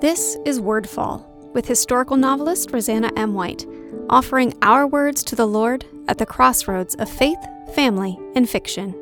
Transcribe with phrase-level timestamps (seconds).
[0.00, 3.34] This is Wordfall with historical novelist Roseanna M.
[3.34, 3.66] White,
[4.08, 7.38] offering our words to the Lord at the crossroads of faith,
[7.74, 8.94] family, and fiction.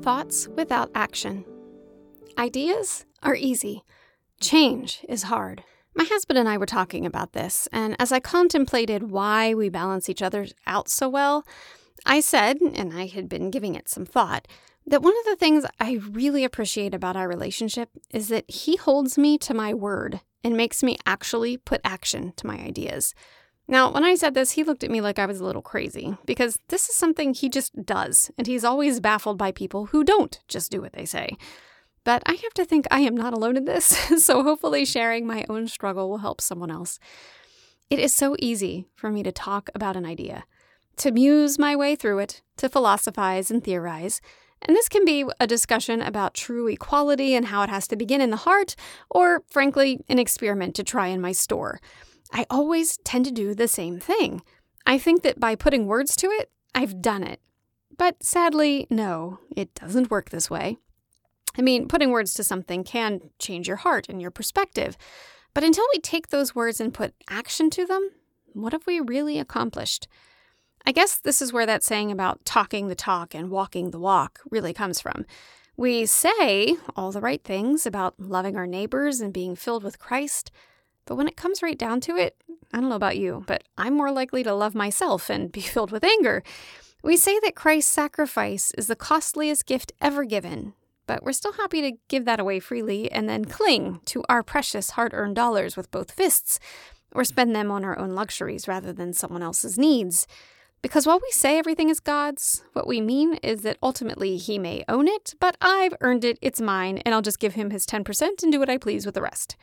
[0.00, 1.44] Thoughts without action.
[2.38, 3.84] Ideas are easy,
[4.40, 5.62] change is hard.
[5.94, 10.08] My husband and I were talking about this, and as I contemplated why we balance
[10.08, 11.46] each other out so well,
[12.06, 14.48] I said, and I had been giving it some thought,
[14.86, 19.16] that one of the things I really appreciate about our relationship is that he holds
[19.16, 23.14] me to my word and makes me actually put action to my ideas.
[23.68, 26.16] Now, when I said this, he looked at me like I was a little crazy
[26.26, 30.40] because this is something he just does, and he's always baffled by people who don't
[30.48, 31.36] just do what they say.
[32.04, 33.86] But I have to think I am not alone in this,
[34.24, 36.98] so hopefully sharing my own struggle will help someone else.
[37.88, 40.44] It is so easy for me to talk about an idea,
[40.96, 44.20] to muse my way through it, to philosophize and theorize,
[44.66, 48.20] and this can be a discussion about true equality and how it has to begin
[48.20, 48.76] in the heart,
[49.10, 51.80] or frankly, an experiment to try in my store.
[52.32, 54.42] I always tend to do the same thing.
[54.86, 57.40] I think that by putting words to it, I've done it.
[57.98, 60.78] But sadly, no, it doesn't work this way.
[61.58, 64.96] I mean, putting words to something can change your heart and your perspective.
[65.54, 68.10] But until we take those words and put action to them,
[68.54, 70.08] what have we really accomplished?
[70.84, 74.40] I guess this is where that saying about talking the talk and walking the walk
[74.50, 75.24] really comes from.
[75.76, 80.50] We say all the right things about loving our neighbors and being filled with Christ,
[81.06, 82.36] but when it comes right down to it,
[82.72, 85.90] I don't know about you, but I'm more likely to love myself and be filled
[85.90, 86.42] with anger.
[87.02, 90.74] We say that Christ's sacrifice is the costliest gift ever given,
[91.06, 94.90] but we're still happy to give that away freely and then cling to our precious
[94.90, 96.60] hard earned dollars with both fists,
[97.14, 100.26] or spend them on our own luxuries rather than someone else's needs.
[100.82, 104.84] Because while we say everything is God's, what we mean is that ultimately He may
[104.88, 108.42] own it, but I've earned it, it's mine, and I'll just give Him His 10%
[108.42, 109.56] and do what I please with the rest.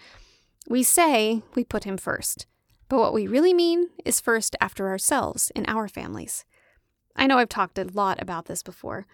[0.69, 2.47] We say we put Him first,
[2.87, 6.45] but what we really mean is first after ourselves in our families.
[7.17, 9.05] I know I've talked a lot about this before,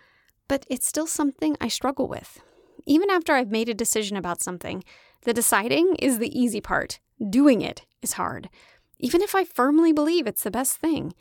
[0.47, 2.39] but it's still something I struggle with.
[2.85, 4.83] Even after I've made a decision about something,
[5.23, 6.99] the deciding is the easy part,
[7.31, 8.47] doing it is hard.
[8.99, 11.13] Even if I firmly believe it's the best thing,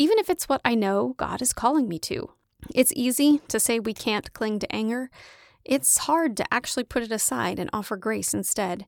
[0.00, 2.30] even if it's what I know God is calling me to.
[2.74, 5.10] It's easy to say we can't cling to anger.
[5.62, 8.86] It's hard to actually put it aside and offer grace instead.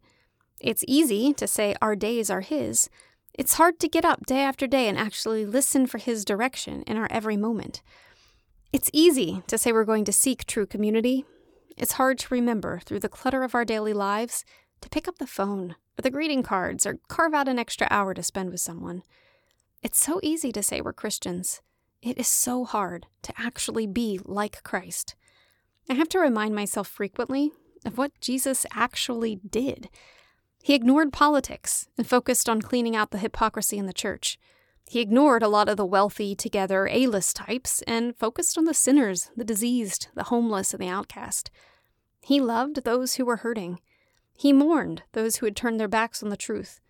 [0.58, 2.88] It's easy to say our days are His.
[3.34, 6.96] It's hard to get up day after day and actually listen for His direction in
[6.96, 7.82] our every moment.
[8.72, 11.26] It's easy to say we're going to seek true community.
[11.76, 14.46] It's hard to remember through the clutter of our daily lives
[14.80, 18.14] to pick up the phone or the greeting cards or carve out an extra hour
[18.14, 19.02] to spend with someone.
[19.82, 21.60] It's so easy to say we're Christians.
[22.02, 25.16] It is so hard to actually be like Christ.
[25.90, 27.50] I have to remind myself frequently
[27.84, 29.88] of what Jesus actually did.
[30.62, 34.38] He ignored politics and focused on cleaning out the hypocrisy in the church.
[34.88, 38.74] He ignored a lot of the wealthy, together, A list types and focused on the
[38.74, 41.50] sinners, the diseased, the homeless, and the outcast.
[42.20, 43.80] He loved those who were hurting.
[44.36, 46.80] He mourned those who had turned their backs on the truth.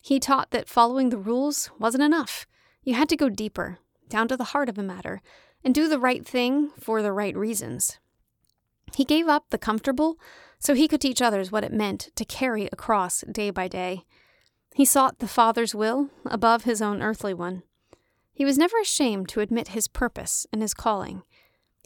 [0.00, 2.46] He taught that following the rules wasn't enough.
[2.82, 3.78] You had to go deeper,
[4.08, 5.20] down to the heart of a matter,
[5.62, 7.98] and do the right thing for the right reasons.
[8.94, 10.18] He gave up the comfortable
[10.58, 14.04] so he could teach others what it meant to carry a cross day by day.
[14.74, 17.62] He sought the Father's will above his own earthly one.
[18.32, 21.22] He was never ashamed to admit his purpose and his calling.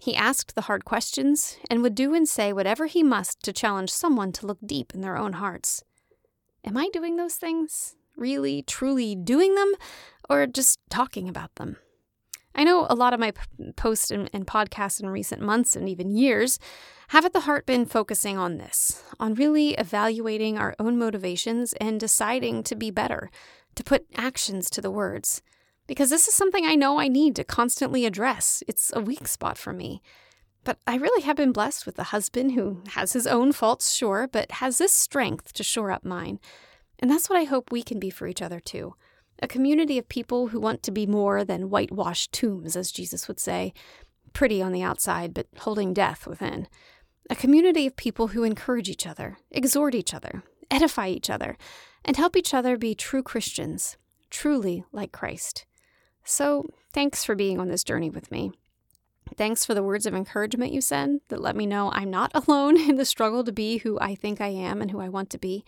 [0.00, 3.90] He asked the hard questions and would do and say whatever he must to challenge
[3.90, 5.82] someone to look deep in their own hearts.
[6.64, 7.96] Am I doing those things?
[8.16, 9.72] Really, truly doing them
[10.28, 11.76] or just talking about them.
[12.54, 15.88] I know a lot of my p- posts and, and podcasts in recent months and
[15.88, 16.58] even years
[17.08, 21.98] have at the heart been focusing on this, on really evaluating our own motivations and
[21.98, 23.30] deciding to be better,
[23.74, 25.42] to put actions to the words.
[25.86, 28.62] Because this is something I know I need to constantly address.
[28.68, 30.00] It's a weak spot for me.
[30.62, 34.28] But I really have been blessed with a husband who has his own faults, sure,
[34.30, 36.40] but has this strength to shore up mine.
[37.04, 38.94] And that's what I hope we can be for each other too.
[39.42, 43.38] A community of people who want to be more than whitewashed tombs, as Jesus would
[43.38, 43.74] say,
[44.32, 46.66] pretty on the outside, but holding death within.
[47.28, 51.58] A community of people who encourage each other, exhort each other, edify each other,
[52.06, 53.98] and help each other be true Christians,
[54.30, 55.66] truly like Christ.
[56.24, 58.50] So, thanks for being on this journey with me.
[59.36, 62.80] Thanks for the words of encouragement you send that let me know I'm not alone
[62.80, 65.38] in the struggle to be who I think I am and who I want to
[65.38, 65.66] be.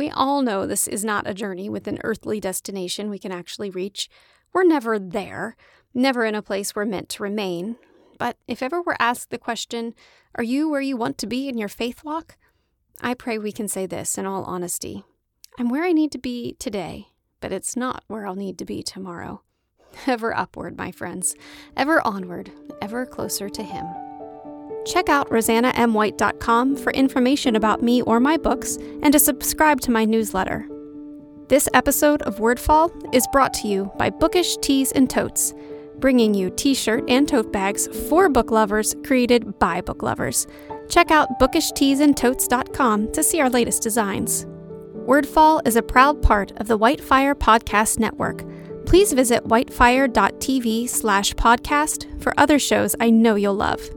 [0.00, 3.68] We all know this is not a journey with an earthly destination we can actually
[3.68, 4.08] reach.
[4.50, 5.58] We're never there,
[5.92, 7.76] never in a place we're meant to remain.
[8.16, 9.94] But if ever we're asked the question,
[10.36, 12.38] Are you where you want to be in your faith walk?
[13.02, 15.04] I pray we can say this in all honesty
[15.58, 17.08] I'm where I need to be today,
[17.42, 19.42] but it's not where I'll need to be tomorrow.
[20.06, 21.34] Ever upward, my friends,
[21.76, 22.50] ever onward,
[22.80, 23.84] ever closer to Him.
[24.86, 30.04] Check out roseannamwhite.com for information about me or my books and to subscribe to my
[30.04, 30.66] newsletter.
[31.48, 35.52] This episode of Wordfall is brought to you by Bookish Tees and Totes,
[35.98, 40.46] bringing you t shirt and tote bags for book lovers created by book lovers.
[40.88, 44.46] Check out bookishteesandtotes.com to see our latest designs.
[45.06, 48.44] Wordfall is a proud part of the Whitefire Podcast Network.
[48.86, 53.90] Please visit whitefire.tv slash podcast for other shows I know you'll love.